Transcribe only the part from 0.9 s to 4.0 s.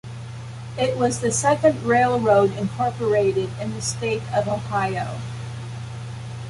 was the second railroad incorporated in the